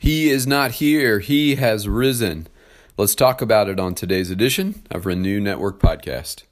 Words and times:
He 0.00 0.30
is 0.30 0.46
not 0.46 0.70
here, 0.70 1.18
He 1.18 1.56
has 1.56 1.86
risen. 1.86 2.46
Let's 2.96 3.14
talk 3.14 3.42
about 3.42 3.68
it 3.68 3.78
on 3.78 3.94
today's 3.94 4.30
edition 4.30 4.82
of 4.90 5.04
Renew 5.04 5.40
Network 5.40 5.78
Podcast. 5.78 6.44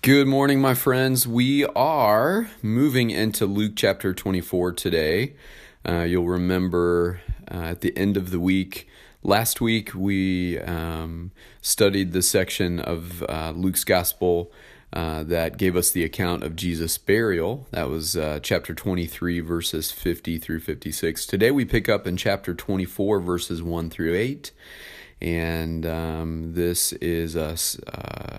Good 0.00 0.26
morning, 0.26 0.62
my 0.62 0.72
friends. 0.72 1.28
We 1.28 1.66
are 1.66 2.48
moving 2.62 3.10
into 3.10 3.44
Luke 3.44 3.74
chapter 3.76 4.14
24 4.14 4.72
today. 4.72 5.34
Uh, 5.86 6.04
you'll 6.04 6.26
remember 6.26 7.20
uh, 7.50 7.56
at 7.56 7.82
the 7.82 7.94
end 7.98 8.16
of 8.16 8.30
the 8.30 8.40
week, 8.40 8.88
last 9.22 9.60
week, 9.60 9.94
we 9.94 10.58
um, 10.60 11.32
studied 11.60 12.12
the 12.12 12.22
section 12.22 12.80
of 12.80 13.22
uh, 13.24 13.52
Luke's 13.54 13.84
Gospel 13.84 14.50
uh, 14.92 15.22
that 15.22 15.56
gave 15.56 15.76
us 15.76 15.90
the 15.90 16.04
account 16.04 16.42
of 16.42 16.56
Jesus' 16.56 16.98
burial. 16.98 17.66
That 17.70 17.88
was 17.88 18.16
uh, 18.16 18.40
chapter 18.42 18.74
23, 18.74 19.40
verses 19.40 19.92
50 19.92 20.38
through 20.38 20.60
56. 20.60 21.26
Today 21.26 21.50
we 21.50 21.64
pick 21.64 21.88
up 21.88 22.06
in 22.06 22.16
chapter 22.16 22.54
24, 22.54 23.20
verses 23.20 23.62
1 23.62 23.90
through 23.90 24.14
8. 24.14 24.50
And 25.20 25.86
um, 25.86 26.54
this 26.54 26.92
is 26.94 27.36
a 27.36 27.56
uh, 27.92 28.38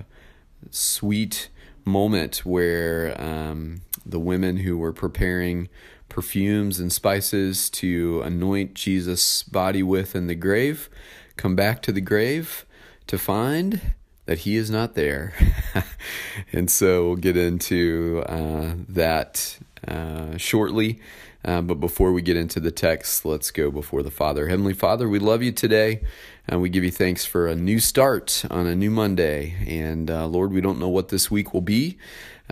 sweet 0.69 1.49
moment 1.85 2.45
where 2.45 3.19
um, 3.21 3.81
the 4.05 4.19
women 4.19 4.57
who 4.57 4.77
were 4.77 4.93
preparing 4.93 5.69
perfumes 6.09 6.79
and 6.79 6.91
spices 6.91 7.69
to 7.69 8.21
anoint 8.23 8.73
Jesus' 8.73 9.43
body 9.43 9.81
with 9.81 10.15
in 10.15 10.27
the 10.27 10.35
grave 10.35 10.89
come 11.37 11.55
back 11.55 11.81
to 11.81 11.91
the 11.91 12.01
grave 12.01 12.65
to 13.07 13.17
find 13.17 13.95
that 14.31 14.39
he 14.39 14.55
is 14.55 14.71
not 14.71 14.93
there. 14.93 15.33
and 16.53 16.71
so 16.71 17.07
we'll 17.07 17.15
get 17.17 17.35
into 17.35 18.23
uh, 18.27 18.75
that 18.87 19.59
uh, 19.85 20.37
shortly. 20.37 21.01
Uh, 21.43 21.59
but 21.61 21.81
before 21.81 22.13
we 22.13 22.21
get 22.21 22.37
into 22.37 22.61
the 22.61 22.71
text, 22.71 23.25
let's 23.25 23.51
go 23.51 23.69
before 23.69 24.01
the 24.01 24.09
Father. 24.09 24.47
Heavenly 24.47 24.73
Father, 24.73 25.09
we 25.09 25.19
love 25.19 25.43
you 25.43 25.51
today, 25.51 26.01
and 26.47 26.61
we 26.61 26.69
give 26.69 26.85
you 26.85 26.91
thanks 26.91 27.25
for 27.25 27.45
a 27.45 27.55
new 27.55 27.81
start 27.81 28.45
on 28.49 28.67
a 28.67 28.75
new 28.75 28.89
Monday. 28.89 29.53
And 29.67 30.09
uh, 30.09 30.27
Lord, 30.27 30.53
we 30.53 30.61
don't 30.61 30.79
know 30.79 30.87
what 30.87 31.09
this 31.09 31.29
week 31.29 31.53
will 31.53 31.59
be, 31.59 31.97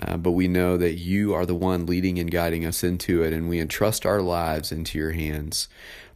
uh, 0.02 0.18
but 0.18 0.32
we 0.32 0.50
know 0.50 0.76
that 0.76 0.96
you 0.96 1.34
are 1.34 1.46
the 1.46 1.56
one 1.56 1.86
leading 1.86 2.20
and 2.20 2.30
guiding 2.30 2.66
us 2.66 2.84
into 2.84 3.24
it, 3.24 3.32
and 3.32 3.48
we 3.48 3.62
entrust 3.62 4.06
our 4.06 4.22
lives 4.22 4.74
into 4.74 4.98
your 4.98 5.12
hands. 5.12 5.70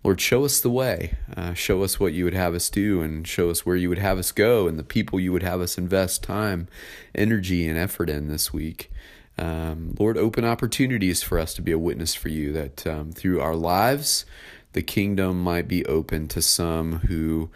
Lord, 0.03 0.19
show 0.19 0.43
us 0.43 0.59
the 0.59 0.69
way. 0.69 1.15
Uh, 1.35 1.53
show 1.53 1.81
us 1.81 1.97
what 1.97 2.11
you 2.11 2.25
would 2.25 2.33
have 2.33 2.53
us 2.53 2.69
do 2.69 3.01
and 3.01 3.25
show 3.25 3.49
us 3.49 3.65
where 3.65 3.77
you 3.77 3.87
would 3.87 3.99
have 3.99 4.17
us 4.19 4.33
go 4.33 4.67
and 4.67 4.77
the 4.77 4.83
people 4.83 5.19
you 5.19 5.31
would 5.31 5.43
have 5.43 5.61
us 5.61 5.77
invest 5.77 6.23
time, 6.23 6.67
energy, 7.15 7.67
and 7.67 7.79
effort 7.79 8.09
in 8.09 8.27
this 8.27 8.51
week. 8.51 8.91
Um, 9.37 9.95
Lord, 9.97 10.17
open 10.17 10.43
opportunities 10.43 11.23
for 11.23 11.39
us 11.39 11.53
to 11.53 11.61
be 11.61 11.71
a 11.71 11.79
witness 11.79 12.13
for 12.13 12.27
you 12.27 12.51
that 12.51 12.85
um, 12.85 13.13
through 13.13 13.39
our 13.39 13.55
lives, 13.55 14.25
the 14.73 14.81
kingdom 14.83 15.41
might 15.41 15.69
be 15.69 15.85
open 15.85 16.27
to 16.29 16.41
some 16.41 16.99
who 16.99 17.49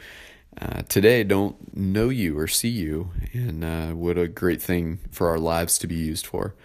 uh, 0.59 0.84
today 0.84 1.25
don't 1.25 1.75
know 1.75 2.08
you 2.08 2.40
or 2.40 2.48
see 2.48 2.70
you. 2.70 3.12
And 3.34 3.64
uh, 3.64 3.88
what 3.88 4.18
a 4.18 4.28
great 4.28 4.62
thing 4.62 5.00
for 5.12 5.28
our 5.30 5.38
lives 5.38 5.78
to 5.80 5.88
be 5.88 5.95
used 5.95 6.25
for. 6.25 6.56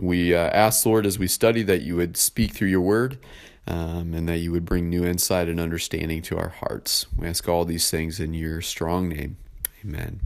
We 0.00 0.34
uh, 0.34 0.48
ask, 0.48 0.84
Lord, 0.86 1.04
as 1.04 1.18
we 1.18 1.28
study, 1.28 1.62
that 1.64 1.82
you 1.82 1.94
would 1.96 2.16
speak 2.16 2.52
through 2.52 2.68
your 2.68 2.80
word 2.80 3.18
um, 3.66 4.14
and 4.14 4.28
that 4.28 4.38
you 4.38 4.52
would 4.52 4.64
bring 4.64 4.88
new 4.88 5.04
insight 5.04 5.48
and 5.48 5.60
understanding 5.60 6.22
to 6.22 6.38
our 6.38 6.50
hearts. 6.50 7.06
We 7.16 7.26
ask 7.26 7.48
all 7.48 7.64
these 7.64 7.90
things 7.90 8.20
in 8.20 8.34
your 8.34 8.60
strong 8.60 9.08
name. 9.08 9.36
Amen. 9.84 10.20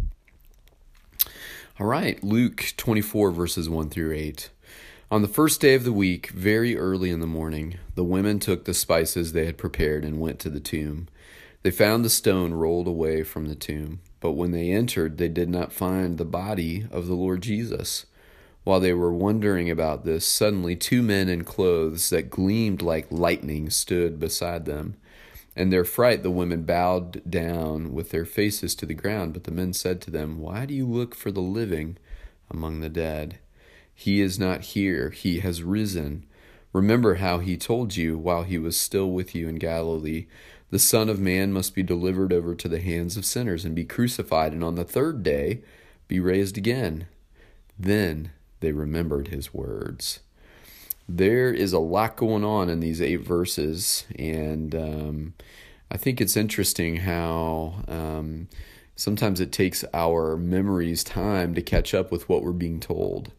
All 1.78 1.86
right, 1.86 2.22
Luke 2.22 2.74
24, 2.76 3.30
verses 3.30 3.68
1 3.68 3.88
through 3.88 4.12
8. 4.12 4.50
On 5.10 5.22
the 5.22 5.28
first 5.28 5.60
day 5.60 5.74
of 5.74 5.84
the 5.84 5.92
week, 5.92 6.30
very 6.30 6.76
early 6.76 7.10
in 7.10 7.20
the 7.20 7.26
morning, 7.26 7.78
the 7.94 8.04
women 8.04 8.38
took 8.38 8.64
the 8.64 8.74
spices 8.74 9.32
they 9.32 9.46
had 9.46 9.58
prepared 9.58 10.04
and 10.04 10.20
went 10.20 10.38
to 10.40 10.50
the 10.50 10.60
tomb. 10.60 11.08
They 11.62 11.70
found 11.70 12.04
the 12.04 12.10
stone 12.10 12.54
rolled 12.54 12.86
away 12.86 13.22
from 13.22 13.46
the 13.46 13.54
tomb, 13.54 14.00
but 14.20 14.32
when 14.32 14.52
they 14.52 14.70
entered, 14.70 15.18
they 15.18 15.28
did 15.28 15.48
not 15.48 15.72
find 15.72 16.16
the 16.16 16.24
body 16.24 16.86
of 16.90 17.06
the 17.06 17.14
Lord 17.14 17.42
Jesus. 17.42 18.06
While 18.64 18.80
they 18.80 18.92
were 18.92 19.12
wondering 19.12 19.70
about 19.70 20.04
this, 20.04 20.26
suddenly 20.26 20.76
two 20.76 21.02
men 21.02 21.28
in 21.28 21.44
clothes 21.44 22.10
that 22.10 22.30
gleamed 22.30 22.82
like 22.82 23.10
lightning 23.10 23.70
stood 23.70 24.20
beside 24.20 24.64
them. 24.64 24.96
In 25.56 25.70
their 25.70 25.84
fright, 25.84 26.22
the 26.22 26.30
women 26.30 26.62
bowed 26.62 27.22
down 27.28 27.92
with 27.92 28.10
their 28.10 28.24
faces 28.24 28.74
to 28.76 28.86
the 28.86 28.94
ground, 28.94 29.32
but 29.32 29.44
the 29.44 29.50
men 29.50 29.72
said 29.72 30.00
to 30.02 30.10
them, 30.10 30.38
Why 30.38 30.66
do 30.66 30.74
you 30.74 30.86
look 30.86 31.14
for 31.14 31.32
the 31.32 31.40
living 31.40 31.96
among 32.50 32.80
the 32.80 32.88
dead? 32.88 33.38
He 33.94 34.20
is 34.20 34.38
not 34.38 34.60
here, 34.60 35.10
he 35.10 35.40
has 35.40 35.62
risen. 35.62 36.24
Remember 36.72 37.16
how 37.16 37.38
he 37.38 37.56
told 37.56 37.96
you 37.96 38.16
while 38.16 38.44
he 38.44 38.58
was 38.58 38.78
still 38.78 39.10
with 39.10 39.34
you 39.34 39.48
in 39.48 39.56
Galilee 39.56 40.26
the 40.70 40.78
Son 40.78 41.08
of 41.08 41.18
Man 41.18 41.52
must 41.52 41.74
be 41.74 41.82
delivered 41.82 42.32
over 42.32 42.54
to 42.54 42.68
the 42.68 42.80
hands 42.80 43.16
of 43.16 43.24
sinners 43.24 43.64
and 43.64 43.74
be 43.74 43.84
crucified, 43.84 44.52
and 44.52 44.62
on 44.62 44.76
the 44.76 44.84
third 44.84 45.22
day 45.22 45.62
be 46.06 46.20
raised 46.20 46.56
again. 46.56 47.06
Then 47.76 48.30
they 48.60 48.72
remembered 48.72 49.28
his 49.28 49.52
words. 49.52 50.20
There 51.08 51.52
is 51.52 51.72
a 51.72 51.78
lot 51.78 52.16
going 52.16 52.44
on 52.44 52.68
in 52.68 52.80
these 52.80 53.02
eight 53.02 53.22
verses, 53.22 54.04
and 54.16 54.74
um, 54.74 55.34
I 55.90 55.96
think 55.96 56.20
it's 56.20 56.36
interesting 56.36 56.96
how 56.96 57.82
um, 57.88 58.48
sometimes 58.94 59.40
it 59.40 59.50
takes 59.50 59.84
our 59.92 60.36
memories 60.36 61.02
time 61.02 61.54
to 61.54 61.62
catch 61.62 61.94
up 61.94 62.12
with 62.12 62.28
what 62.28 62.44
we're 62.44 62.52
being 62.52 62.78
told. 62.78 63.32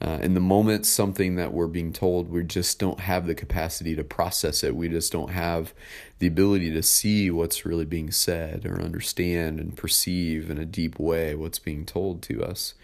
Uh, 0.00 0.18
in 0.20 0.34
the 0.34 0.40
moment, 0.40 0.84
something 0.84 1.36
that 1.36 1.54
we're 1.54 1.66
being 1.66 1.92
told, 1.92 2.28
we 2.28 2.44
just 2.44 2.78
don't 2.78 3.00
have 3.00 3.26
the 3.26 3.34
capacity 3.34 3.96
to 3.96 4.04
process 4.04 4.62
it. 4.62 4.76
We 4.76 4.90
just 4.90 5.10
don't 5.10 5.30
have 5.30 5.72
the 6.18 6.26
ability 6.26 6.70
to 6.72 6.82
see 6.82 7.30
what's 7.30 7.64
really 7.64 7.86
being 7.86 8.10
said 8.10 8.66
or 8.66 8.80
understand 8.80 9.58
and 9.58 9.74
perceive 9.74 10.50
in 10.50 10.58
a 10.58 10.66
deep 10.66 10.98
way 10.98 11.34
what's 11.34 11.58
being 11.58 11.86
told 11.86 12.22
to 12.24 12.44
us 12.44 12.74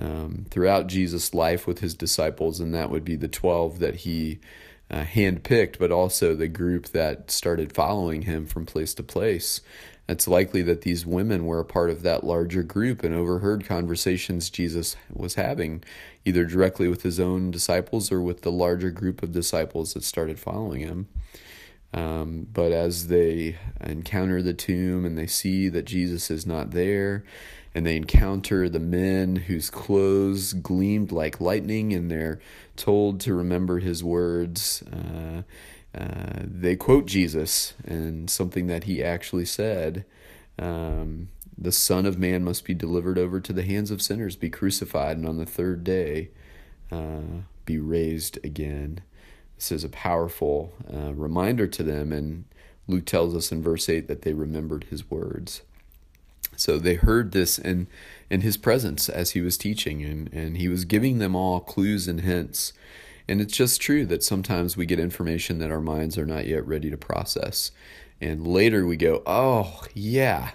um, 0.00 0.46
throughout 0.50 0.86
Jesus' 0.86 1.34
life 1.34 1.66
with 1.66 1.80
his 1.80 1.94
disciples, 1.94 2.58
and 2.58 2.74
that 2.74 2.90
would 2.90 3.04
be 3.04 3.16
the 3.16 3.28
12 3.28 3.78
that 3.80 3.96
he 3.96 4.40
uh, 4.90 5.04
handpicked, 5.04 5.78
but 5.78 5.92
also 5.92 6.34
the 6.34 6.48
group 6.48 6.86
that 6.88 7.30
started 7.30 7.72
following 7.72 8.22
him 8.22 8.46
from 8.46 8.64
place 8.64 8.94
to 8.94 9.02
place. 9.02 9.60
It's 10.08 10.26
likely 10.26 10.62
that 10.62 10.80
these 10.80 11.06
women 11.06 11.44
were 11.44 11.60
a 11.60 11.64
part 11.64 11.90
of 11.90 12.02
that 12.02 12.24
larger 12.24 12.64
group 12.64 13.04
and 13.04 13.14
overheard 13.14 13.64
conversations 13.64 14.50
Jesus 14.50 14.96
was 15.12 15.34
having, 15.34 15.84
either 16.24 16.44
directly 16.44 16.88
with 16.88 17.02
his 17.02 17.20
own 17.20 17.50
disciples 17.50 18.10
or 18.10 18.20
with 18.20 18.42
the 18.42 18.50
larger 18.50 18.90
group 18.90 19.22
of 19.22 19.32
disciples 19.32 19.94
that 19.94 20.02
started 20.02 20.40
following 20.40 20.80
him. 20.80 21.08
Um, 21.92 22.46
but 22.52 22.72
as 22.72 23.08
they 23.08 23.56
encounter 23.80 24.42
the 24.42 24.54
tomb 24.54 25.04
and 25.04 25.18
they 25.18 25.26
see 25.26 25.68
that 25.68 25.84
Jesus 25.84 26.30
is 26.30 26.46
not 26.46 26.70
there, 26.70 27.24
and 27.74 27.86
they 27.86 27.96
encounter 27.96 28.68
the 28.68 28.80
men 28.80 29.36
whose 29.36 29.70
clothes 29.70 30.52
gleamed 30.54 31.12
like 31.12 31.40
lightning, 31.40 31.92
and 31.92 32.10
they're 32.10 32.40
told 32.76 33.20
to 33.20 33.34
remember 33.34 33.78
his 33.78 34.02
words. 34.02 34.82
Uh, 34.92 35.42
uh, 35.96 36.42
they 36.44 36.76
quote 36.76 37.06
Jesus 37.06 37.74
and 37.84 38.30
something 38.30 38.66
that 38.68 38.84
he 38.84 39.02
actually 39.02 39.44
said. 39.44 40.04
Um, 40.58 41.28
the 41.56 41.72
Son 41.72 42.06
of 42.06 42.18
Man 42.18 42.42
must 42.42 42.64
be 42.64 42.74
delivered 42.74 43.18
over 43.18 43.40
to 43.40 43.52
the 43.52 43.62
hands 43.62 43.90
of 43.90 44.00
sinners, 44.00 44.36
be 44.36 44.50
crucified, 44.50 45.16
and 45.16 45.26
on 45.26 45.36
the 45.36 45.46
third 45.46 45.84
day 45.84 46.30
uh, 46.90 47.42
be 47.64 47.78
raised 47.78 48.38
again. 48.44 49.00
This 49.56 49.70
is 49.70 49.84
a 49.84 49.90
powerful 49.90 50.72
uh, 50.92 51.12
reminder 51.12 51.66
to 51.66 51.82
them, 51.82 52.12
and 52.12 52.46
Luke 52.88 53.04
tells 53.04 53.36
us 53.36 53.52
in 53.52 53.62
verse 53.62 53.88
8 53.88 54.08
that 54.08 54.22
they 54.22 54.32
remembered 54.32 54.84
his 54.84 55.10
words. 55.10 55.62
So 56.60 56.78
they 56.78 56.94
heard 56.94 57.32
this 57.32 57.58
in 57.58 57.86
in 58.28 58.42
his 58.42 58.56
presence 58.56 59.08
as 59.08 59.32
he 59.32 59.40
was 59.40 59.58
teaching 59.58 60.04
and, 60.04 60.32
and 60.32 60.56
he 60.56 60.68
was 60.68 60.84
giving 60.84 61.18
them 61.18 61.34
all 61.34 61.60
clues 61.60 62.06
and 62.06 62.20
hints. 62.20 62.72
And 63.26 63.40
it's 63.40 63.56
just 63.56 63.80
true 63.80 64.06
that 64.06 64.22
sometimes 64.22 64.76
we 64.76 64.86
get 64.86 65.00
information 65.00 65.58
that 65.58 65.70
our 65.70 65.80
minds 65.80 66.16
are 66.16 66.26
not 66.26 66.46
yet 66.46 66.66
ready 66.66 66.90
to 66.90 66.96
process. 66.96 67.72
And 68.20 68.46
later 68.46 68.86
we 68.86 68.96
go, 68.96 69.22
oh, 69.26 69.82
yeah. 69.94 70.50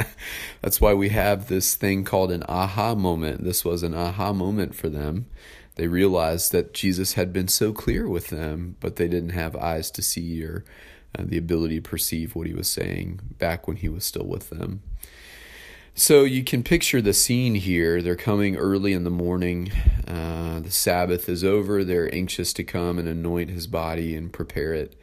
That's 0.62 0.80
why 0.80 0.94
we 0.94 1.08
have 1.08 1.48
this 1.48 1.74
thing 1.74 2.04
called 2.04 2.30
an 2.30 2.44
aha 2.48 2.94
moment. 2.94 3.44
This 3.44 3.64
was 3.64 3.82
an 3.82 3.94
aha 3.94 4.32
moment 4.32 4.74
for 4.74 4.88
them. 4.88 5.26
They 5.74 5.88
realized 5.88 6.52
that 6.52 6.74
Jesus 6.74 7.14
had 7.14 7.32
been 7.32 7.48
so 7.48 7.72
clear 7.72 8.08
with 8.08 8.28
them, 8.28 8.76
but 8.80 8.96
they 8.96 9.08
didn't 9.08 9.30
have 9.30 9.56
eyes 9.56 9.90
to 9.92 10.02
see 10.02 10.42
or 10.44 10.64
uh, 11.18 11.24
the 11.26 11.38
ability 11.38 11.76
to 11.76 11.88
perceive 11.88 12.34
what 12.34 12.46
he 12.46 12.52
was 12.52 12.68
saying 12.68 13.20
back 13.38 13.66
when 13.66 13.76
he 13.76 13.88
was 13.88 14.04
still 14.04 14.26
with 14.26 14.50
them. 14.50 14.82
So 15.98 16.22
you 16.22 16.44
can 16.44 16.62
picture 16.62 17.02
the 17.02 17.12
scene 17.12 17.56
here. 17.56 18.00
They're 18.00 18.14
coming 18.14 18.54
early 18.54 18.92
in 18.92 19.02
the 19.02 19.10
morning. 19.10 19.72
Uh, 20.06 20.60
the 20.60 20.70
Sabbath 20.70 21.28
is 21.28 21.42
over. 21.42 21.82
They're 21.82 22.14
anxious 22.14 22.52
to 22.52 22.62
come 22.62 23.00
and 23.00 23.08
anoint 23.08 23.50
his 23.50 23.66
body 23.66 24.14
and 24.14 24.32
prepare 24.32 24.72
it 24.74 24.94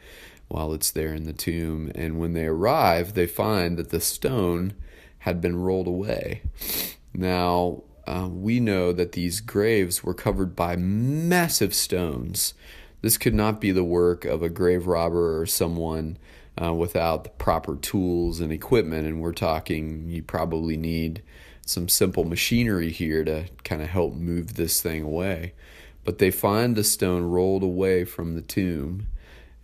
while 0.48 0.72
it's 0.72 0.90
there 0.90 1.12
in 1.12 1.24
the 1.24 1.34
tomb. 1.34 1.92
And 1.94 2.18
when 2.18 2.32
they 2.32 2.46
arrive, 2.46 3.12
they 3.12 3.26
find 3.26 3.76
that 3.76 3.90
the 3.90 4.00
stone 4.00 4.72
had 5.18 5.42
been 5.42 5.60
rolled 5.60 5.86
away. 5.86 6.40
Now, 7.12 7.82
uh, 8.06 8.30
we 8.32 8.58
know 8.58 8.90
that 8.94 9.12
these 9.12 9.40
graves 9.40 10.02
were 10.02 10.14
covered 10.14 10.56
by 10.56 10.76
massive 10.76 11.74
stones. 11.74 12.54
This 13.02 13.18
could 13.18 13.34
not 13.34 13.60
be 13.60 13.70
the 13.70 13.84
work 13.84 14.24
of 14.24 14.42
a 14.42 14.48
grave 14.48 14.86
robber 14.86 15.38
or 15.38 15.44
someone 15.44 16.16
uh, 16.60 16.72
without 16.72 17.24
the 17.24 17.30
proper 17.30 17.76
tools 17.76 18.40
and 18.40 18.52
equipment. 18.52 19.06
And 19.06 19.20
we're 19.20 19.32
talking, 19.32 20.08
you 20.08 20.22
probably 20.22 20.76
need 20.76 21.22
some 21.64 21.88
simple 21.88 22.24
machinery 22.24 22.90
here 22.90 23.24
to 23.24 23.46
kind 23.64 23.82
of 23.82 23.88
help 23.88 24.14
move 24.14 24.54
this 24.54 24.80
thing 24.80 25.02
away. 25.02 25.52
But 26.04 26.18
they 26.18 26.30
find 26.30 26.76
the 26.76 26.84
stone 26.84 27.24
rolled 27.24 27.62
away 27.62 28.04
from 28.04 28.34
the 28.34 28.42
tomb. 28.42 29.08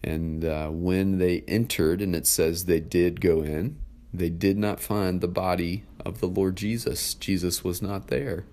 And 0.02 0.44
uh, 0.44 0.68
when 0.68 1.18
they 1.18 1.44
entered, 1.46 2.02
and 2.02 2.16
it 2.16 2.26
says 2.26 2.64
they 2.64 2.80
did 2.80 3.20
go 3.20 3.42
in, 3.42 3.78
they 4.12 4.28
did 4.28 4.58
not 4.58 4.80
find 4.80 5.20
the 5.20 5.28
body 5.28 5.84
of 6.04 6.20
the 6.20 6.26
Lord 6.26 6.56
Jesus. 6.56 7.14
Jesus 7.14 7.62
was 7.62 7.80
not 7.80 8.08
there. 8.08 8.44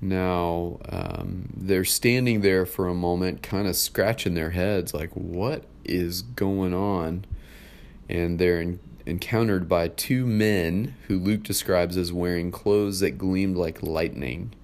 Now, 0.00 0.78
um, 0.88 1.50
they're 1.54 1.84
standing 1.84 2.40
there 2.40 2.64
for 2.64 2.88
a 2.88 2.94
moment, 2.94 3.42
kind 3.42 3.68
of 3.68 3.76
scratching 3.76 4.34
their 4.34 4.50
heads, 4.50 4.94
like, 4.94 5.10
what 5.12 5.64
is 5.84 6.22
going 6.22 6.72
on? 6.72 7.26
And 8.08 8.38
they're 8.38 8.60
in, 8.60 8.80
encountered 9.04 9.68
by 9.68 9.88
two 9.88 10.26
men 10.26 10.94
who 11.08 11.18
Luke 11.18 11.42
describes 11.42 11.96
as 11.96 12.12
wearing 12.12 12.50
clothes 12.50 13.00
that 13.00 13.18
gleamed 13.18 13.56
like 13.56 13.82
lightning. 13.82 14.54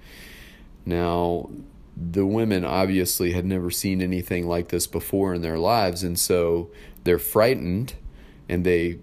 Now, 0.87 1.51
the 1.97 2.27
women 2.27 2.65
obviously 2.65 3.33
had 3.33 3.45
never 3.45 3.71
seen 3.71 4.01
anything 4.01 4.47
like 4.47 4.69
this 4.69 4.87
before 4.87 5.35
in 5.35 5.43
their 5.43 5.59
lives, 5.59 6.03
and 6.03 6.19
so 6.19 6.71
they're 7.05 7.19
frightened 7.19 7.95
and 8.49 8.65
they 8.65 8.99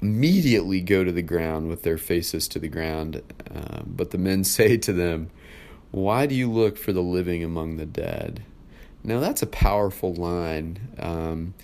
immediately 0.00 0.80
go 0.80 1.02
to 1.02 1.12
the 1.12 1.22
ground 1.22 1.68
with 1.68 1.82
their 1.82 1.98
faces 1.98 2.46
to 2.48 2.58
the 2.58 2.68
ground. 2.68 3.22
Uh, 3.52 3.82
but 3.86 4.10
the 4.10 4.18
men 4.18 4.44
say 4.44 4.76
to 4.76 4.92
them, 4.92 5.30
why 5.94 6.26
do 6.26 6.34
you 6.34 6.50
look 6.50 6.76
for 6.76 6.92
the 6.92 7.00
living 7.00 7.44
among 7.44 7.76
the 7.76 7.86
dead? 7.86 8.42
Now, 9.04 9.20
that's 9.20 9.42
a 9.42 9.46
powerful 9.46 10.12
line. 10.12 10.88
Um, 10.98 11.54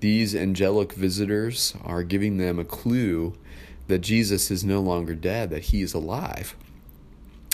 these 0.00 0.36
angelic 0.36 0.92
visitors 0.92 1.74
are 1.84 2.02
giving 2.02 2.36
them 2.36 2.58
a 2.58 2.66
clue 2.66 3.32
that 3.86 4.00
Jesus 4.00 4.50
is 4.50 4.62
no 4.62 4.80
longer 4.80 5.14
dead, 5.14 5.48
that 5.48 5.64
he 5.64 5.80
is 5.80 5.94
alive. 5.94 6.54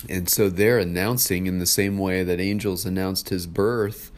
And 0.09 0.29
so 0.29 0.51
they're 0.51 0.81
announcing 0.81 1.47
in 1.47 1.61
the 1.61 1.67
same 1.67 1.99
way 1.99 2.25
that 2.25 2.41
angels 2.41 2.85
announced 2.85 3.29
his 3.29 3.47
birth 3.47 4.11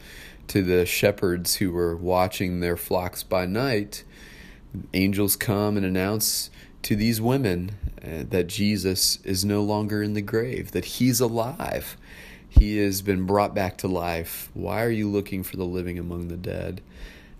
to 0.47 0.63
the 0.63 0.87
shepherds 0.87 1.57
who 1.57 1.71
were 1.71 1.95
watching 1.95 2.61
their 2.61 2.77
flocks 2.77 3.21
by 3.21 3.45
night. 3.45 4.03
Angels 4.95 5.35
come 5.35 5.77
and 5.77 5.85
announce 5.85 6.49
to 6.83 6.95
these 6.95 7.19
women 7.19 7.71
uh, 8.03 8.23
that 8.29 8.47
Jesus 8.47 9.19
is 9.23 9.43
no 9.43 9.61
longer 9.61 10.01
in 10.01 10.13
the 10.13 10.21
grave, 10.21 10.71
that 10.71 10.85
he's 10.85 11.19
alive. 11.19 11.97
He 12.47 12.77
has 12.77 13.01
been 13.01 13.25
brought 13.25 13.53
back 13.53 13.77
to 13.79 13.87
life. 13.87 14.49
Why 14.53 14.83
are 14.83 14.89
you 14.89 15.09
looking 15.09 15.43
for 15.43 15.57
the 15.57 15.65
living 15.65 15.99
among 15.99 16.27
the 16.27 16.37
dead? 16.37 16.81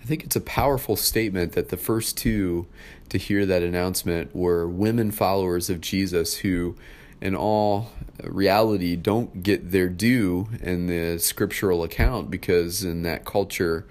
I 0.01 0.06
think 0.06 0.24
it's 0.24 0.36
a 0.36 0.42
powerful 0.42 0.95
statement 0.95 1.54
that 1.54 1.69
the 1.69 1.78
first 1.78 2.18
two 2.18 2.68
to 3.10 3.18
hear 3.18 3.45
that 3.45 3.63
announcement 3.63 4.36
were 4.36 4.68
women 4.68 5.12
followers 5.12 5.69
of 5.69 5.81
Jesus 5.81 6.38
who, 6.38 6.75
in 7.22 7.36
all 7.36 7.92
reality, 8.24 8.95
don't 8.95 9.44
get 9.44 9.72
their 9.72 9.90
due 9.90 10.50
in 10.62 10.88
the 10.88 11.19
scriptural 11.19 11.83
account 11.83 12.30
because 12.30 12.83
in 12.83 13.04
that 13.04 13.25
culture, 13.25 13.86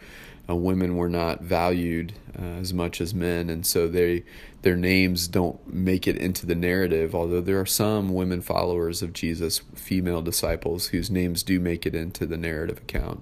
uh, 0.49 0.55
women 0.55 0.97
were 0.97 1.09
not 1.09 1.43
valued 1.43 2.13
uh, 2.39 2.43
as 2.43 2.73
much 2.73 3.01
as 3.01 3.13
men, 3.13 3.51
and 3.51 3.67
so 3.67 3.89
they 3.89 4.25
their 4.67 4.75
names 4.75 5.29
don't 5.29 5.73
make 5.73 6.09
it 6.09 6.17
into 6.17 6.45
the 6.45 6.57
narrative. 6.57 7.15
Although 7.15 7.41
there 7.41 7.61
are 7.61 7.67
some 7.67 8.13
women 8.13 8.41
followers 8.41 9.01
of 9.01 9.13
Jesus, 9.13 9.61
female 9.77 10.23
disciples, 10.23 10.89
whose 10.89 11.09
names 11.09 11.45
do 11.45 11.61
make 11.61 11.87
it 11.87 11.95
into 11.95 12.27
the 12.27 12.37
narrative 12.37 12.79
account. 12.79 13.21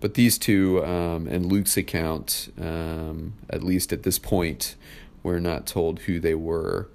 But 0.00 0.14
these 0.14 0.38
two, 0.38 0.84
um, 0.84 1.28
and 1.28 1.46
Luke's 1.46 1.76
account, 1.76 2.52
um, 2.60 3.34
at 3.48 3.62
least 3.62 3.92
at 3.92 4.02
this 4.02 4.18
point, 4.18 4.74
we're 5.22 5.38
not 5.38 5.68
told 5.68 6.00
who 6.00 6.18
they 6.18 6.34
were. 6.34 6.88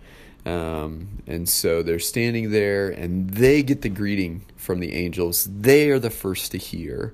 Um, 0.46 1.24
and 1.26 1.48
so 1.48 1.82
they're 1.82 1.98
standing 1.98 2.52
there 2.52 2.90
and 2.90 3.30
they 3.30 3.64
get 3.64 3.84
the 3.84 3.90
greeting 3.90 4.42
from 4.58 4.82
the 4.82 4.96
angels. 4.96 5.48
They 5.50 5.90
are 5.92 6.00
the 6.00 6.10
first 6.10 6.52
to 6.52 6.58
hear. 6.58 7.14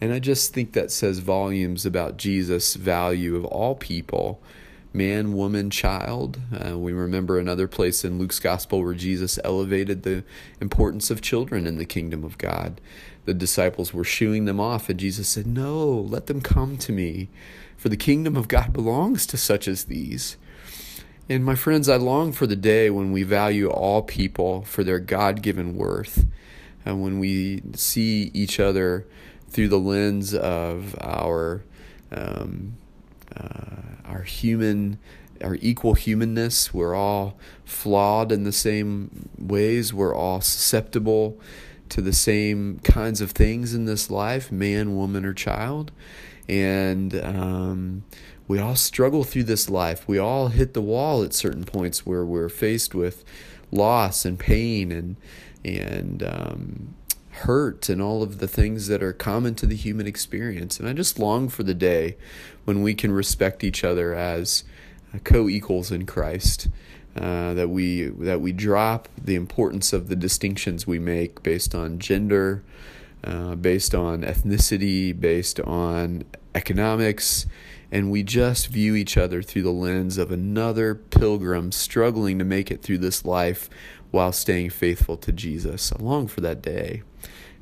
And 0.00 0.14
I 0.14 0.18
just 0.18 0.54
think 0.54 0.72
that 0.72 0.90
says 0.90 1.18
volumes 1.18 1.84
about 1.84 2.16
Jesus' 2.16 2.74
value 2.74 3.36
of 3.36 3.44
all 3.44 3.74
people 3.74 4.40
man, 4.96 5.34
woman, 5.34 5.68
child. 5.68 6.40
Uh, 6.52 6.78
we 6.78 6.92
remember 6.92 7.38
another 7.38 7.68
place 7.68 8.04
in 8.04 8.18
Luke's 8.18 8.38
gospel 8.38 8.82
where 8.82 8.94
Jesus 8.94 9.38
elevated 9.44 10.02
the 10.02 10.24
importance 10.60 11.10
of 11.10 11.20
children 11.20 11.66
in 11.66 11.76
the 11.76 11.84
kingdom 11.84 12.24
of 12.24 12.38
God. 12.38 12.80
The 13.26 13.34
disciples 13.34 13.92
were 13.92 14.04
shooing 14.04 14.46
them 14.46 14.58
off, 14.58 14.88
and 14.88 14.98
Jesus 14.98 15.28
said, 15.28 15.46
No, 15.46 15.86
let 15.86 16.26
them 16.26 16.40
come 16.40 16.78
to 16.78 16.92
me, 16.92 17.28
for 17.76 17.90
the 17.90 17.96
kingdom 17.96 18.36
of 18.36 18.48
God 18.48 18.72
belongs 18.72 19.26
to 19.26 19.36
such 19.36 19.68
as 19.68 19.84
these. 19.84 20.36
And 21.28 21.44
my 21.44 21.56
friends, 21.56 21.88
I 21.88 21.96
long 21.96 22.32
for 22.32 22.46
the 22.46 22.56
day 22.56 22.88
when 22.88 23.12
we 23.12 23.22
value 23.22 23.68
all 23.68 24.02
people 24.02 24.62
for 24.62 24.82
their 24.82 25.00
God 25.00 25.42
given 25.42 25.76
worth, 25.76 26.24
and 26.84 27.02
when 27.02 27.18
we 27.18 27.62
see 27.74 28.30
each 28.32 28.58
other 28.58 29.06
through 29.50 29.68
the 29.68 29.78
lens 29.78 30.32
of 30.32 30.96
our 31.00 31.64
um, 32.12 32.76
uh, 33.36 34.08
our 34.10 34.22
human 34.22 34.98
our 35.42 35.58
equal 35.60 35.94
humanness. 35.94 36.72
We're 36.72 36.94
all 36.94 37.38
flawed 37.64 38.32
in 38.32 38.44
the 38.44 38.52
same 38.52 39.28
ways. 39.38 39.92
We're 39.92 40.14
all 40.14 40.40
susceptible 40.40 41.38
to 41.90 42.00
the 42.00 42.12
same 42.12 42.80
kinds 42.80 43.20
of 43.20 43.32
things 43.32 43.74
in 43.74 43.84
this 43.84 44.10
life 44.10 44.50
man 44.50 44.96
woman 44.96 45.24
or 45.24 45.34
child. 45.34 45.92
And 46.48 47.14
um, 47.24 48.04
we 48.48 48.58
all 48.58 48.76
struggle 48.76 49.24
through 49.24 49.44
this 49.44 49.68
life. 49.68 50.06
We 50.06 50.18
all 50.18 50.48
hit 50.48 50.74
the 50.74 50.82
wall 50.82 51.22
at 51.22 51.34
certain 51.34 51.64
points 51.64 52.06
where 52.06 52.24
we're 52.24 52.48
faced 52.48 52.94
with 52.94 53.24
loss 53.72 54.24
and 54.24 54.38
pain 54.38 54.92
and 54.92 55.16
and 55.64 56.22
um, 56.22 56.94
hurt 57.38 57.88
and 57.88 58.00
all 58.00 58.22
of 58.22 58.38
the 58.38 58.48
things 58.48 58.88
that 58.88 59.02
are 59.02 59.12
common 59.12 59.54
to 59.56 59.66
the 59.66 59.76
human 59.76 60.06
experience. 60.06 60.78
And 60.78 60.88
I 60.88 60.92
just 60.92 61.18
long 61.18 61.48
for 61.48 61.62
the 61.62 61.74
day 61.74 62.16
when 62.64 62.82
we 62.82 62.94
can 62.94 63.12
respect 63.12 63.64
each 63.64 63.84
other 63.84 64.14
as 64.14 64.64
uh, 65.14 65.18
co-equals 65.24 65.90
in 65.90 66.06
Christ. 66.06 66.68
Uh, 67.16 67.54
that 67.54 67.70
we 67.70 68.02
that 68.02 68.42
we 68.42 68.52
drop 68.52 69.08
the 69.16 69.36
importance 69.36 69.94
of 69.94 70.08
the 70.08 70.16
distinctions 70.16 70.86
we 70.86 70.98
make 70.98 71.42
based 71.42 71.74
on 71.74 71.98
gender, 71.98 72.62
uh, 73.24 73.54
based 73.54 73.94
on 73.94 74.20
ethnicity, 74.20 75.18
based 75.18 75.58
on 75.60 76.24
economics, 76.54 77.46
and 77.90 78.10
we 78.10 78.22
just 78.22 78.66
view 78.66 78.94
each 78.94 79.16
other 79.16 79.42
through 79.42 79.62
the 79.62 79.70
lens 79.70 80.18
of 80.18 80.30
another 80.30 80.94
pilgrim 80.94 81.72
struggling 81.72 82.38
to 82.38 82.44
make 82.44 82.70
it 82.70 82.82
through 82.82 82.98
this 82.98 83.24
life 83.24 83.70
while 84.10 84.32
staying 84.32 84.70
faithful 84.70 85.16
to 85.16 85.32
Jesus. 85.32 85.92
I 85.92 86.02
long 86.02 86.26
for 86.26 86.40
that 86.42 86.60
day. 86.60 87.02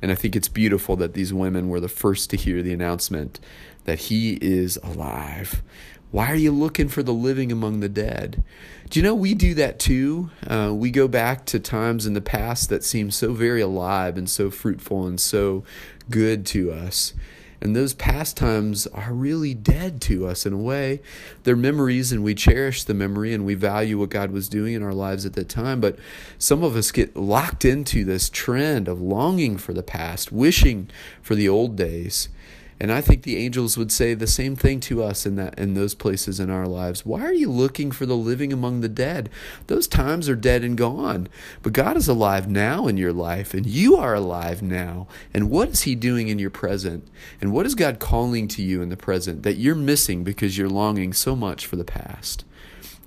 And 0.05 0.11
I 0.11 0.15
think 0.15 0.35
it's 0.35 0.47
beautiful 0.47 0.95
that 0.97 1.15
these 1.15 1.33
women 1.33 1.67
were 1.67 1.79
the 1.79 1.89
first 1.89 2.29
to 2.29 2.37
hear 2.37 2.61
the 2.61 2.73
announcement 2.73 3.39
that 3.85 3.97
he 3.97 4.37
is 4.39 4.77
alive. 4.83 5.63
Why 6.11 6.27
are 6.27 6.35
you 6.35 6.51
looking 6.51 6.89
for 6.89 7.01
the 7.01 7.11
living 7.11 7.51
among 7.51 7.79
the 7.79 7.89
dead? 7.89 8.43
Do 8.91 8.99
you 8.99 9.03
know 9.03 9.15
we 9.15 9.33
do 9.33 9.55
that 9.55 9.79
too? 9.79 10.29
Uh, 10.45 10.71
we 10.75 10.91
go 10.91 11.07
back 11.07 11.47
to 11.47 11.59
times 11.59 12.05
in 12.05 12.13
the 12.13 12.21
past 12.21 12.69
that 12.69 12.83
seem 12.83 13.09
so 13.09 13.33
very 13.33 13.61
alive 13.61 14.15
and 14.15 14.29
so 14.29 14.51
fruitful 14.51 15.07
and 15.07 15.19
so 15.19 15.63
good 16.11 16.45
to 16.45 16.71
us. 16.71 17.15
And 17.61 17.75
those 17.75 17.93
pastimes 17.93 18.85
are 18.87 19.13
really 19.13 19.53
dead 19.53 20.01
to 20.01 20.27
us 20.27 20.45
in 20.45 20.53
a 20.53 20.57
way. 20.57 21.01
They're 21.43 21.55
memories, 21.55 22.11
and 22.11 22.23
we 22.23 22.35
cherish 22.35 22.83
the 22.83 22.93
memory 22.93 23.33
and 23.33 23.45
we 23.45 23.53
value 23.53 23.99
what 23.99 24.09
God 24.09 24.31
was 24.31 24.49
doing 24.49 24.73
in 24.73 24.83
our 24.83 24.93
lives 24.93 25.25
at 25.25 25.33
that 25.33 25.49
time. 25.49 25.79
But 25.79 25.97
some 26.37 26.63
of 26.63 26.75
us 26.75 26.91
get 26.91 27.15
locked 27.15 27.65
into 27.65 28.03
this 28.03 28.29
trend 28.29 28.87
of 28.87 29.01
longing 29.01 29.57
for 29.57 29.73
the 29.73 29.83
past, 29.83 30.31
wishing 30.31 30.89
for 31.21 31.35
the 31.35 31.49
old 31.49 31.75
days. 31.75 32.29
And 32.77 32.91
I 32.91 32.99
think 32.99 33.23
the 33.23 33.37
angels 33.37 33.77
would 33.77 33.91
say 33.91 34.13
the 34.13 34.27
same 34.27 34.57
thing 34.57 34.81
to 34.81 35.01
us 35.01 35.25
in 35.25 35.37
that 35.37 35.57
in 35.57 35.75
those 35.75 35.93
places 35.93 36.41
in 36.41 36.49
our 36.49 36.67
lives. 36.67 37.05
Why 37.05 37.21
are 37.21 37.33
you 37.33 37.49
looking 37.49 37.89
for 37.89 38.05
the 38.05 38.17
living 38.17 38.51
among 38.51 38.81
the 38.81 38.89
dead? 38.89 39.29
Those 39.67 39.87
times 39.87 40.27
are 40.27 40.35
dead 40.35 40.63
and 40.63 40.77
gone. 40.77 41.29
But 41.63 41.71
God 41.71 41.95
is 41.95 42.09
alive 42.09 42.49
now 42.49 42.87
in 42.87 42.97
your 42.97 43.13
life 43.13 43.53
and 43.53 43.65
you 43.65 43.95
are 43.95 44.13
alive 44.13 44.61
now. 44.61 45.07
And 45.33 45.49
what 45.49 45.69
is 45.69 45.83
he 45.83 45.95
doing 45.95 46.27
in 46.27 46.37
your 46.37 46.49
present? 46.49 47.07
And 47.39 47.53
what 47.53 47.65
is 47.65 47.75
God 47.75 47.99
calling 47.99 48.49
to 48.49 48.61
you 48.61 48.81
in 48.81 48.89
the 48.89 48.97
present 48.97 49.43
that 49.43 49.55
you're 49.55 49.75
missing 49.75 50.25
because 50.25 50.57
you're 50.57 50.69
longing 50.69 51.13
so 51.13 51.33
much 51.33 51.65
for 51.65 51.77
the 51.77 51.85
past? 51.85 52.43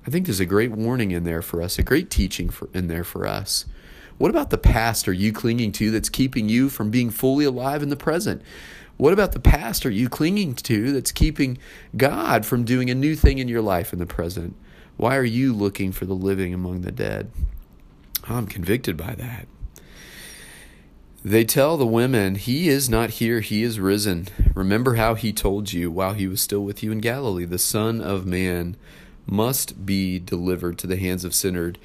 I 0.06 0.10
think 0.10 0.24
there's 0.24 0.40
a 0.40 0.46
great 0.46 0.70
warning 0.70 1.10
in 1.10 1.24
there 1.24 1.42
for 1.42 1.60
us, 1.60 1.78
a 1.78 1.82
great 1.82 2.08
teaching 2.08 2.48
for, 2.48 2.70
in 2.72 2.88
there 2.88 3.04
for 3.04 3.26
us. 3.26 3.66
What 4.16 4.30
about 4.30 4.48
the 4.48 4.56
past 4.56 5.06
are 5.06 5.12
you 5.12 5.32
clinging 5.32 5.72
to 5.72 5.90
that's 5.90 6.08
keeping 6.08 6.48
you 6.48 6.70
from 6.70 6.90
being 6.90 7.10
fully 7.10 7.44
alive 7.44 7.82
in 7.82 7.90
the 7.90 7.96
present? 7.96 8.40
What 8.98 9.12
about 9.12 9.30
the 9.30 9.40
past 9.40 9.86
are 9.86 9.90
you 9.90 10.08
clinging 10.08 10.54
to 10.54 10.92
that's 10.92 11.12
keeping 11.12 11.58
God 11.96 12.44
from 12.44 12.64
doing 12.64 12.90
a 12.90 12.96
new 12.96 13.14
thing 13.14 13.38
in 13.38 13.46
your 13.46 13.62
life 13.62 13.92
in 13.92 14.00
the 14.00 14.06
present? 14.06 14.56
Why 14.96 15.16
are 15.16 15.24
you 15.24 15.52
looking 15.52 15.92
for 15.92 16.04
the 16.04 16.14
living 16.14 16.52
among 16.52 16.82
the 16.82 16.90
dead? 16.90 17.30
I'm 18.24 18.46
convicted 18.46 18.96
by 18.96 19.14
that. 19.14 19.46
They 21.24 21.44
tell 21.44 21.76
the 21.76 21.86
women, 21.86 22.34
He 22.34 22.68
is 22.68 22.90
not 22.90 23.10
here, 23.10 23.38
He 23.38 23.62
is 23.62 23.78
risen. 23.78 24.26
Remember 24.52 24.96
how 24.96 25.14
He 25.14 25.32
told 25.32 25.72
you 25.72 25.92
while 25.92 26.14
He 26.14 26.26
was 26.26 26.40
still 26.40 26.64
with 26.64 26.82
you 26.82 26.90
in 26.90 26.98
Galilee, 26.98 27.44
the 27.44 27.58
Son 27.58 28.00
of 28.00 28.26
Man 28.26 28.76
must 29.26 29.86
be 29.86 30.18
delivered 30.18 30.76
to 30.78 30.88
the 30.88 30.96
hands 30.96 31.24
of 31.24 31.34
sinners, 31.34 31.76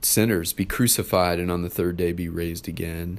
sinners, 0.00 0.52
be 0.52 0.64
crucified, 0.64 1.40
and 1.40 1.50
on 1.50 1.62
the 1.62 1.70
third 1.70 1.96
day 1.96 2.12
be 2.12 2.28
raised 2.28 2.68
again. 2.68 3.18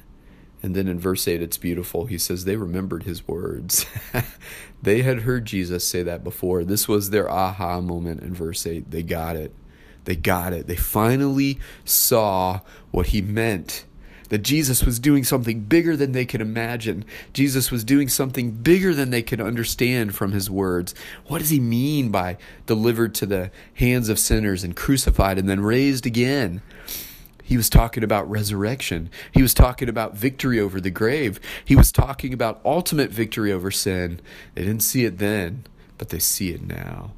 And 0.64 0.74
then 0.76 0.88
in 0.88 0.98
verse 0.98 1.28
8, 1.28 1.42
it's 1.42 1.58
beautiful. 1.58 2.06
He 2.06 2.18
says 2.18 2.46
they 2.46 2.56
remembered 2.56 3.04
his 3.04 3.28
words. 3.28 3.86
they 4.82 5.02
had 5.02 5.20
heard 5.20 5.46
Jesus 5.46 5.86
say 5.86 6.04
that 6.04 6.24
before. 6.24 6.64
This 6.64 6.88
was 6.88 7.10
their 7.10 7.30
aha 7.30 7.82
moment 7.82 8.22
in 8.22 8.34
verse 8.34 8.66
8. 8.66 8.90
They 8.90 9.04
got 9.04 9.36
it. 9.36 9.54
They 10.06 10.16
got 10.16 10.54
it. 10.54 10.68
They 10.68 10.78
finally 10.78 11.60
saw 11.84 12.62
what 12.92 13.08
he 13.08 13.22
meant 13.22 13.86
that 14.30 14.42
Jesus 14.42 14.84
was 14.84 14.98
doing 14.98 15.24
something 15.24 15.60
bigger 15.60 15.96
than 15.96 16.12
they 16.12 16.26
could 16.26 16.42
imagine. 16.42 17.06
Jesus 17.34 17.70
was 17.70 17.84
doing 17.84 18.10
something 18.10 18.50
bigger 18.50 18.92
than 18.92 19.12
they 19.12 19.22
could 19.22 19.40
understand 19.40 20.16
from 20.16 20.32
his 20.32 20.50
words. 20.50 20.96
What 21.28 21.38
does 21.38 21.52
he 21.52 21.60
mean 21.60 22.10
by 22.10 22.38
delivered 22.66 23.14
to 23.16 23.28
the 23.28 23.52
hands 23.76 24.10
of 24.10 24.18
sinners 24.18 24.64
and 24.64 24.76
crucified 24.76 25.38
and 25.38 25.48
then 25.48 25.60
raised 25.60 26.08
again? 26.08 26.64
He 27.44 27.58
was 27.58 27.70
talking 27.70 28.04
about 28.04 28.30
resurrection. 28.30 29.10
He 29.32 29.42
was 29.42 29.54
talking 29.54 29.90
about 29.90 30.16
victory 30.16 30.60
over 30.60 30.80
the 30.80 30.90
grave. 30.90 31.40
He 31.66 31.76
was 31.76 31.92
talking 31.92 32.34
about 32.34 32.62
ultimate 32.64 33.12
victory 33.12 33.52
over 33.52 33.70
sin. 33.70 34.22
They 34.56 34.64
didn't 34.64 34.84
see 34.84 35.04
it 35.04 35.18
then, 35.18 35.66
but 35.98 36.10
they 36.10 36.20
see 36.20 36.52
it 36.52 36.62
now. 36.66 37.12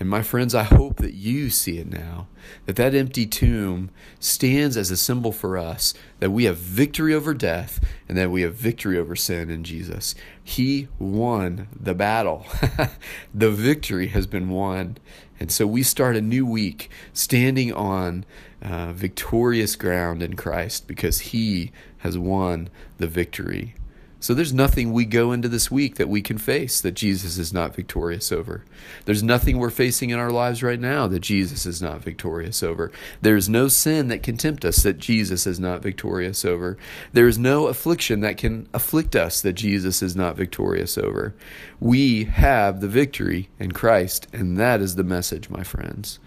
And 0.00 0.08
my 0.08 0.22
friends, 0.22 0.54
I 0.54 0.62
hope 0.62 0.96
that 0.96 1.12
you 1.12 1.50
see 1.50 1.76
it 1.76 1.86
now. 1.86 2.26
That 2.64 2.76
that 2.76 2.94
empty 2.94 3.26
tomb 3.26 3.90
stands 4.18 4.78
as 4.78 4.90
a 4.90 4.96
symbol 4.96 5.30
for 5.30 5.58
us 5.58 5.92
that 6.20 6.30
we 6.30 6.44
have 6.44 6.56
victory 6.56 7.14
over 7.14 7.34
death 7.34 7.84
and 8.08 8.16
that 8.16 8.30
we 8.30 8.40
have 8.40 8.54
victory 8.54 8.98
over 8.98 9.14
sin 9.14 9.50
in 9.50 9.62
Jesus. 9.62 10.14
He 10.42 10.88
won 10.98 11.68
the 11.78 11.94
battle. 11.94 12.46
the 13.34 13.50
victory 13.50 14.08
has 14.08 14.26
been 14.26 14.48
won. 14.48 14.96
And 15.40 15.50
so 15.50 15.66
we 15.66 15.82
start 15.82 16.16
a 16.16 16.20
new 16.20 16.44
week 16.44 16.90
standing 17.14 17.72
on 17.72 18.26
uh, 18.62 18.92
victorious 18.92 19.74
ground 19.74 20.22
in 20.22 20.36
Christ 20.36 20.86
because 20.86 21.20
He 21.20 21.72
has 21.98 22.18
won 22.18 22.68
the 22.98 23.06
victory. 23.06 23.74
So 24.22 24.34
there's 24.34 24.52
nothing 24.52 24.92
we 24.92 25.06
go 25.06 25.32
into 25.32 25.48
this 25.48 25.70
week 25.70 25.96
that 25.96 26.10
we 26.10 26.20
can 26.20 26.36
face 26.36 26.78
that 26.82 26.92
Jesus 26.92 27.38
is 27.38 27.54
not 27.54 27.74
victorious 27.74 28.30
over. 28.30 28.64
There's 29.06 29.22
nothing 29.22 29.56
we're 29.56 29.70
facing 29.70 30.10
in 30.10 30.18
our 30.18 30.30
lives 30.30 30.62
right 30.62 30.78
now 30.78 31.06
that 31.08 31.20
Jesus 31.20 31.64
is 31.64 31.80
not 31.80 32.02
victorious 32.02 32.62
over. 32.62 32.92
There 33.22 33.34
is 33.34 33.48
no 33.48 33.68
sin 33.68 34.08
that 34.08 34.22
can 34.22 34.36
tempt 34.36 34.66
us 34.66 34.82
that 34.82 34.98
Jesus 34.98 35.46
is 35.46 35.58
not 35.58 35.82
victorious 35.82 36.44
over. 36.44 36.76
There 37.14 37.28
is 37.28 37.38
no 37.38 37.68
affliction 37.68 38.20
that 38.20 38.36
can 38.36 38.68
afflict 38.74 39.16
us 39.16 39.40
that 39.40 39.54
Jesus 39.54 40.02
is 40.02 40.14
not 40.14 40.36
victorious 40.36 40.98
over. 40.98 41.34
We 41.80 42.24
have 42.24 42.82
the 42.82 42.88
victory 42.88 43.48
in 43.58 43.72
Christ, 43.72 44.26
and 44.34 44.58
that 44.58 44.82
is 44.82 44.96
the 44.96 45.02
message, 45.02 45.48
my 45.48 45.64
friends. 45.64 46.18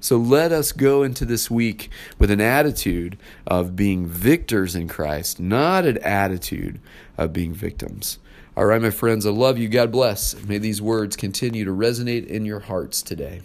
So 0.00 0.18
let 0.18 0.52
us 0.52 0.72
go 0.72 1.02
into 1.02 1.24
this 1.24 1.50
week 1.50 1.90
with 2.18 2.30
an 2.30 2.40
attitude 2.40 3.18
of 3.46 3.74
being 3.74 4.06
victors 4.06 4.74
in 4.74 4.88
Christ, 4.88 5.40
not 5.40 5.84
an 5.84 5.98
attitude 5.98 6.80
of 7.18 7.32
being 7.32 7.54
victims. 7.54 8.18
All 8.56 8.66
right, 8.66 8.80
my 8.80 8.90
friends, 8.90 9.26
I 9.26 9.30
love 9.30 9.58
you. 9.58 9.68
God 9.68 9.92
bless. 9.92 10.34
May 10.44 10.58
these 10.58 10.80
words 10.80 11.16
continue 11.16 11.64
to 11.64 11.72
resonate 11.72 12.26
in 12.26 12.44
your 12.44 12.60
hearts 12.60 13.02
today. 13.02 13.42